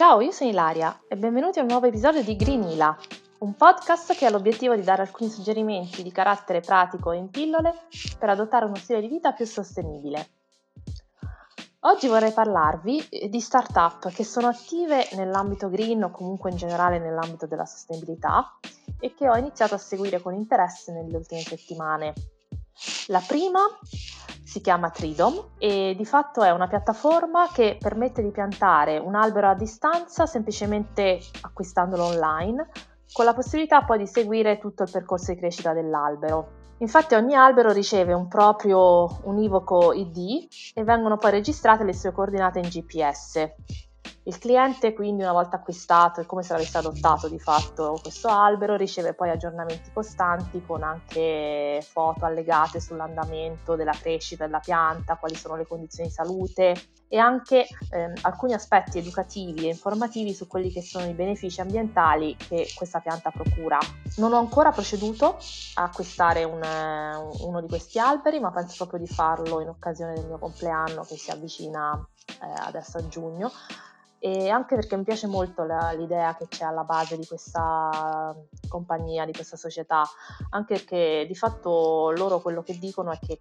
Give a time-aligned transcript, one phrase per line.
[0.00, 2.96] Ciao, io sono Ilaria e benvenuti a un nuovo episodio di Greenila,
[3.40, 7.74] un podcast che ha l'obiettivo di dare alcuni suggerimenti di carattere pratico e in pillole
[8.18, 10.30] per adottare uno stile di vita più sostenibile.
[11.80, 17.44] Oggi vorrei parlarvi di start-up che sono attive nell'ambito green o comunque in generale nell'ambito
[17.44, 18.56] della sostenibilità
[18.98, 22.14] e che ho iniziato a seguire con interesse nelle ultime settimane.
[23.08, 23.60] La prima
[24.50, 29.48] si chiama Tridom e di fatto è una piattaforma che permette di piantare un albero
[29.48, 32.68] a distanza semplicemente acquistandolo online,
[33.12, 36.58] con la possibilità poi di seguire tutto il percorso di crescita dell'albero.
[36.78, 42.58] Infatti ogni albero riceve un proprio univoco ID e vengono poi registrate le sue coordinate
[42.58, 43.54] in GPS.
[44.30, 48.76] Il cliente quindi una volta acquistato e come se l'avesse adottato di fatto questo albero
[48.76, 55.56] riceve poi aggiornamenti costanti con anche foto allegate sull'andamento della crescita della pianta, quali sono
[55.56, 60.80] le condizioni di salute e anche eh, alcuni aspetti educativi e informativi su quelli che
[60.80, 63.80] sono i benefici ambientali che questa pianta procura.
[64.18, 65.38] Non ho ancora proceduto
[65.74, 66.60] a acquistare un,
[67.40, 71.16] uno di questi alberi, ma penso proprio di farlo in occasione del mio compleanno che
[71.16, 73.50] si avvicina eh, adesso a giugno
[74.22, 78.36] e anche perché mi piace molto la, l'idea che c'è alla base di questa
[78.68, 80.02] compagnia, di questa società,
[80.50, 83.40] anche perché di fatto loro quello che dicono è che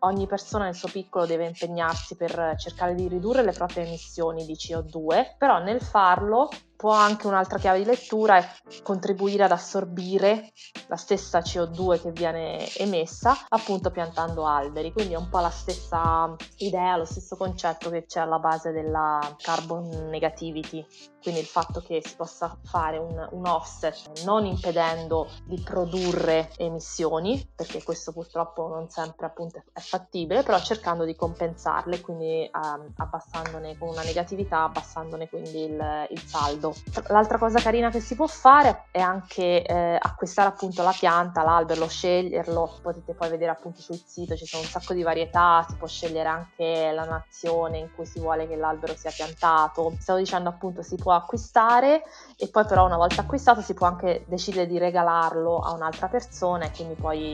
[0.00, 4.54] ogni persona nel suo piccolo deve impegnarsi per cercare di ridurre le proprie emissioni di
[4.54, 6.48] CO2, però nel farlo
[6.78, 8.48] può anche un'altra chiave di lettura è
[8.84, 10.52] contribuire ad assorbire
[10.86, 16.32] la stessa CO2 che viene emessa appunto piantando alberi, quindi è un po' la stessa
[16.58, 20.86] idea, lo stesso concetto che c'è alla base della carbon negativity,
[21.20, 27.44] quindi il fatto che si possa fare un, un offset non impedendo di produrre emissioni,
[27.56, 33.76] perché questo purtroppo non sempre appunto è fattibile, però cercando di compensarle, quindi um, abbassandone
[33.76, 37.12] con una negatività, abbassandone quindi il, il saldo caldo.
[37.12, 41.88] L'altra cosa carina che si può fare è anche eh, acquistare appunto la pianta, l'albero,
[41.88, 45.86] sceglierlo, potete poi vedere appunto sul sito, ci sono un sacco di varietà, si può
[45.86, 49.94] scegliere anche la nazione in cui si vuole che l'albero sia piantato.
[49.98, 52.02] Stavo dicendo appunto si può acquistare
[52.36, 56.66] e poi però una volta acquistato si può anche decidere di regalarlo a un'altra persona
[56.66, 57.32] e quindi poi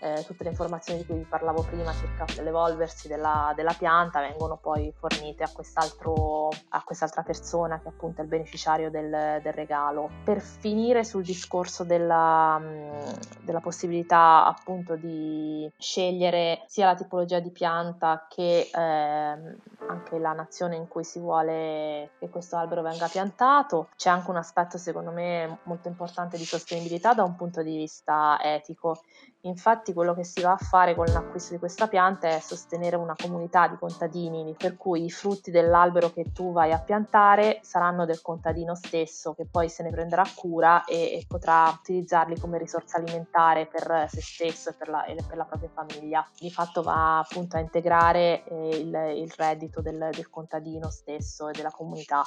[0.00, 4.56] eh, tutte le informazioni di cui vi parlavo prima circa l'evolversi della, della pianta vengono
[4.56, 9.52] poi fornite a, quest'altro, a quest'altra persona che appunto è il beneficiario beneficiario del, del
[9.52, 10.10] regalo.
[10.24, 17.50] Per finire sul discorso della, mm, della, possibilità appunto di scegliere sia la tipologia di
[17.50, 19.56] pianta che eh,
[19.90, 24.36] anche la nazione in cui si vuole che questo albero venga piantato, c'è anche un
[24.36, 29.02] aspetto secondo me molto importante di sostenibilità da un punto di vista etico
[29.44, 33.14] Infatti quello che si va a fare con l'acquisto di questa pianta è sostenere una
[33.16, 38.20] comunità di contadini, per cui i frutti dell'albero che tu vai a piantare saranno del
[38.20, 43.66] contadino stesso che poi se ne prenderà cura e, e potrà utilizzarli come risorsa alimentare
[43.66, 46.28] per se stesso e per la, e per la propria famiglia.
[46.38, 51.52] Di fatto va appunto a integrare eh, il, il, reddito del, del, contadino stesso e
[51.52, 52.22] della comunità,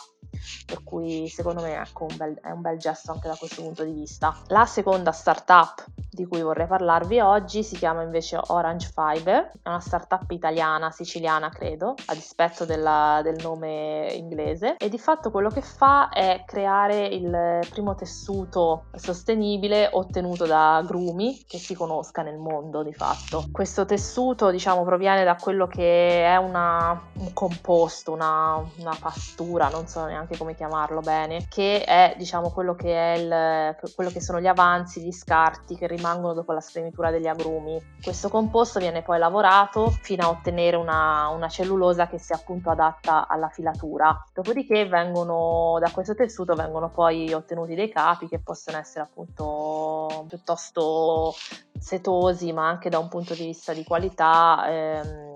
[0.66, 3.84] per cui secondo me ecco, un bel, è un bel gesto anche da questo punto
[3.84, 4.36] di vista.
[4.48, 9.80] La seconda startup di cui vorrei parlarvi oggi si chiama invece Orange Fiber, è una
[9.80, 15.62] startup italiana, siciliana credo, a dispetto della, del nome inglese e di fatto quello che
[15.62, 22.84] fa è creare il primo tessuto sostenibile ottenuto da agrumi che si conosca nel mondo
[22.84, 23.46] di fatto.
[23.52, 29.88] Questo tessuto diciamo proviene da quello che è una, un composto, una, una, pastura, non
[29.88, 34.40] so neanche come chiamarlo bene, che è diciamo quello che, è il, quello che sono
[34.40, 37.82] gli avanzi, gli scarti che rimangono rimangono dopo la spremitura degli agrumi.
[38.02, 43.28] Questo composto viene poi lavorato fino a ottenere una, una cellulosa che sia appunto adatta
[43.28, 44.22] alla filatura.
[44.34, 51.34] Dopodiché vengono, da questo tessuto vengono poi ottenuti dei capi che possono essere appunto piuttosto
[51.80, 54.66] setosi, ma anche da un punto di vista di qualità.
[54.68, 55.33] Ehm,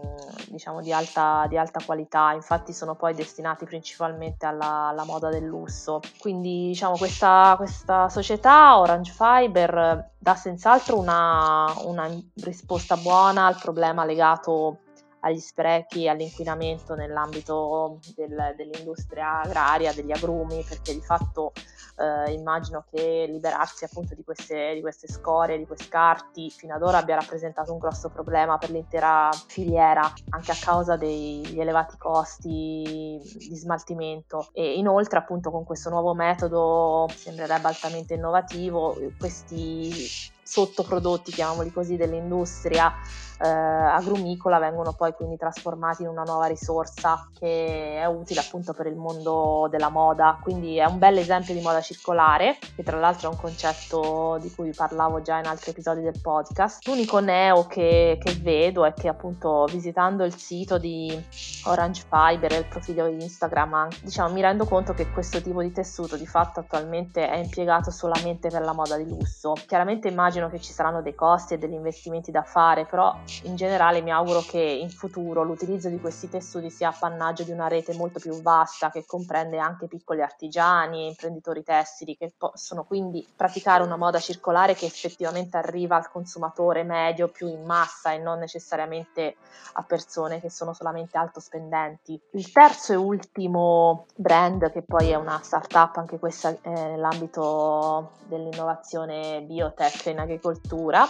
[0.47, 5.45] diciamo di alta, di alta, qualità, infatti sono poi destinati principalmente alla, alla moda del
[5.45, 6.01] lusso.
[6.19, 14.05] Quindi diciamo questa, questa società Orange Fiber dà senz'altro una, una risposta buona al problema
[14.05, 14.79] legato
[15.27, 21.51] agli sprechi all'inquinamento nell'ambito del, dell'industria agraria, degli agrumi, perché di fatto
[21.97, 26.81] eh, immagino che liberarsi appunto di queste, di queste scorie, di questi scarti, fino ad
[26.81, 33.19] ora abbia rappresentato un grosso problema per l'intera filiera, anche a causa degli elevati costi
[33.21, 34.49] di smaltimento.
[34.53, 42.93] E inoltre appunto con questo nuovo metodo, sembrerebbe altamente innovativo, questi sottoprodotti, chiamiamoli così, dell'industria
[43.39, 48.87] eh, agrumicola vengono poi quindi trasformati in una nuova risorsa che è utile appunto per
[48.87, 50.39] il mondo della moda.
[50.41, 54.53] Quindi è un bel esempio di moda circolare, che tra l'altro è un concetto di
[54.53, 56.85] cui parlavo già in altri episodi del podcast.
[56.87, 61.23] L'unico neo che, che vedo è che appunto visitando il sito di
[61.65, 65.71] Orange Fiber e il profilo di Instagram, diciamo, mi rendo conto che questo tipo di
[65.71, 69.53] tessuto di fatto attualmente è impiegato solamente per la moda di lusso.
[69.65, 74.01] Chiaramente immagino che ci saranno dei costi e degli investimenti da fare, però in generale
[74.01, 78.19] mi auguro che in futuro l'utilizzo di questi tessuti sia appannaggio di una rete molto
[78.19, 83.97] più vasta che comprende anche piccoli artigiani e imprenditori tessili che possono quindi praticare una
[83.97, 89.37] moda circolare che effettivamente arriva al consumatore medio più in massa e non necessariamente
[89.73, 92.19] a persone che sono solamente alto spendenti.
[92.31, 100.05] Il terzo e ultimo brand che poi è una startup anche questa nell'ambito dell'innovazione biotech
[100.07, 101.07] in agricoltura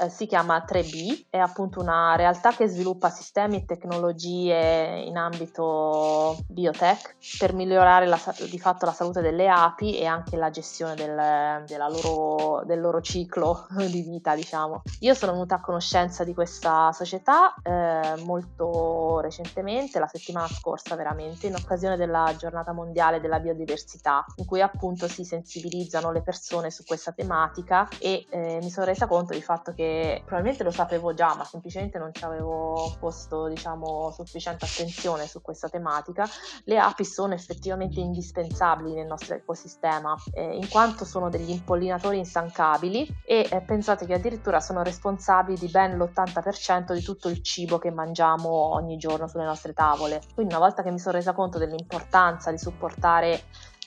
[0.00, 6.38] eh, si chiama 3B, è appunto una realtà che sviluppa sistemi e tecnologie in ambito
[6.48, 8.18] biotech per migliorare la,
[8.48, 13.66] di fatto la salute delle api e anche la gestione del, loro, del loro ciclo
[13.76, 14.82] di vita, diciamo.
[15.00, 21.46] Io sono venuta a conoscenza di questa società eh, molto recentemente, la settimana scorsa veramente,
[21.46, 26.84] in occasione della giornata mondiale della biodiversità, in cui appunto si sensibilizzano le persone su
[26.84, 31.34] questa tematica e eh, mi sono resa conto di fatto che probabilmente lo sapevo già,
[31.34, 36.26] ma semplicemente non ci avevo posto diciamo sufficiente attenzione su questa tematica,
[36.64, 43.20] le api sono effettivamente indispensabili nel nostro ecosistema eh, in quanto sono degli impollinatori instancabili
[43.24, 47.90] e eh, pensate che addirittura sono responsabili di ben l'80% di tutto il cibo che
[47.90, 50.20] mangiamo ogni giorno sulle nostre tavole.
[50.34, 53.42] Quindi una volta che mi sono resa conto dell'importanza di supportare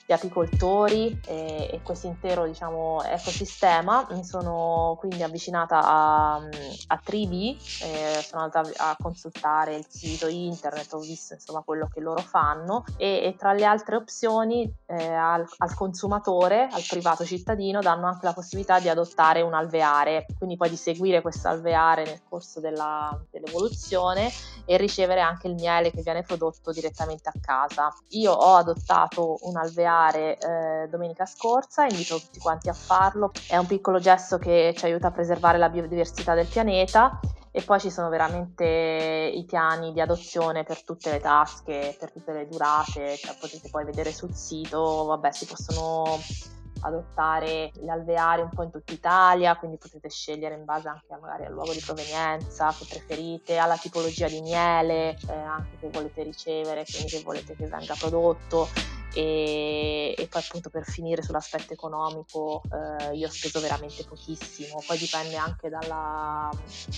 [0.06, 4.06] gli apicoltori e, e questo intero diciamo, ecosistema.
[4.10, 10.92] Mi sono quindi avvicinata a, a Tribi, eh, sono andata a consultare il sito internet,
[10.92, 15.46] ho visto insomma quello che loro fanno e, e tra le altre opzioni eh, al,
[15.58, 20.68] al, consumatore, al privato cittadino, danno anche la possibilità di adottare un alveare, quindi poi
[20.68, 24.30] di seguire questo alveare nel corso della, dell'evoluzione
[24.66, 27.94] e ricevere anche il miele che viene prodotto direttamente a casa.
[28.10, 33.30] Io ho adottato un alveare fare eh, domenica scorsa, invito tutti quanti a farlo.
[33.46, 37.20] È un piccolo gesto che ci aiuta a preservare la biodiversità del pianeta
[37.52, 42.32] e poi ci sono veramente i piani di adozione per tutte le tasche, per tutte
[42.32, 46.18] le durate, cioè potete poi vedere sul sito, vabbè si possono
[46.80, 51.44] adottare gli alveari un po' in tutta Italia, quindi potete scegliere in base anche magari
[51.44, 56.84] al luogo di provenienza che preferite, alla tipologia di miele eh, anche che volete ricevere,
[56.84, 58.68] quindi che volete che venga prodotto
[59.14, 64.98] e, e, poi appunto per finire sull'aspetto economico eh, io ho speso veramente pochissimo, poi
[64.98, 66.50] dipende anche dalla,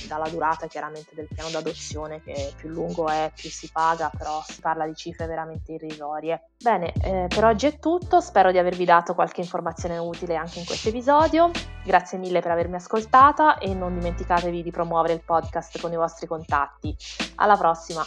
[0.08, 4.60] dalla, durata chiaramente del piano d'adozione che più lungo è più si paga, però si
[4.60, 6.50] parla di cifre veramente irrisorie.
[6.58, 10.64] Bene, eh, per oggi è tutto, spero di avervi dato qualche informazione utile anche in
[10.64, 11.50] questo episodio,
[11.84, 16.26] grazie mille per avermi ascoltata e non dimenticatevi di promuovere il podcast con i vostri
[16.26, 16.96] contatti.
[17.36, 18.02] Alla prossima!